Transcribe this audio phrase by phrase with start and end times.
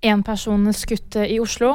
[0.00, 1.72] En person skutt i Oslo.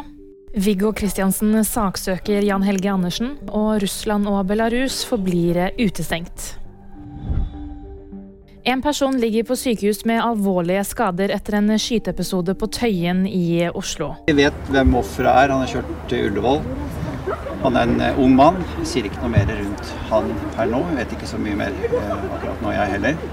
[0.56, 6.54] Viggo Kristiansen saksøker Jan Helge Andersen, og Russland og Belarus forblir utestengt.
[8.64, 14.14] En person ligger på sykehus med alvorlige skader etter en skyteepisode på Tøyen i Oslo.
[14.32, 15.52] Vi vet hvem offeret er.
[15.52, 16.64] Han har kjørt til Ullevål.
[17.68, 18.64] Han er en eh, ung mann.
[18.86, 20.86] Jeg sier ikke noe mer rundt han per nå.
[20.94, 23.24] Jeg vet ikke så mye mer eh, akkurat nå, jeg heller.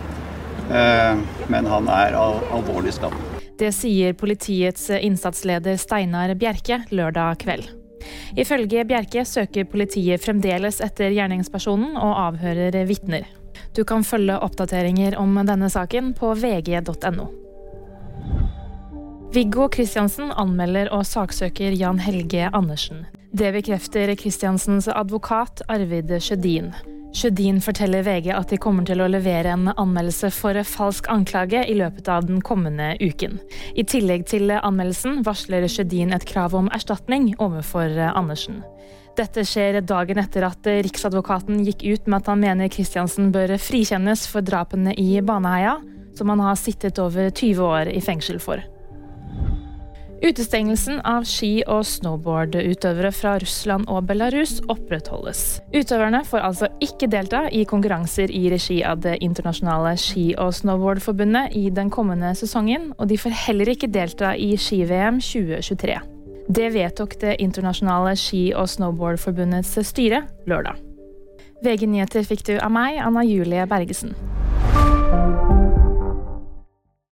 [0.67, 3.30] Eh, men han er al alvorlig skadd.
[3.61, 7.67] Det sier politiets innsatsleder Steinar Bjerke lørdag kveld.
[8.41, 13.27] Ifølge Bjerke søker politiet fremdeles etter gjerningspersonen og avhører vitner.
[13.77, 17.27] Du kan følge oppdateringer om denne saken på vg.no.
[19.31, 23.05] Viggo Kristiansen anmelder og saksøker Jan Helge Andersen.
[23.31, 26.73] Det bekrefter Kristiansens advokat Arvid Sjødin.
[27.11, 31.75] Sjødin forteller VG at de kommer til å levere en anmeldelse for falsk anklage i
[31.75, 33.41] løpet av den kommende uken.
[33.75, 38.63] I tillegg til anmeldelsen varsler Sjødin et krav om erstatning overfor Andersen.
[39.19, 44.29] Dette skjer dagen etter at Riksadvokaten gikk ut med at han mener Kristiansen bør frikjennes
[44.31, 45.81] for drapene i Baneheia,
[46.17, 48.63] som han har sittet over 20 år i fengsel for.
[50.21, 55.63] Utestengelsen av ski- og snowboardutøvere fra Russland og Belarus opprettholdes.
[55.73, 61.57] Utøverne får altså ikke delta i konkurranser i regi av Det internasjonale ski- og snowboardforbundet
[61.57, 65.97] i den kommende sesongen, og de får heller ikke delta i ski-VM 2023.
[66.51, 70.77] Det vedtok Det internasjonale ski- og snowboardforbundets styre lørdag.
[71.65, 74.13] VG nyheter fikk du av meg, Anna Julie Bergesen.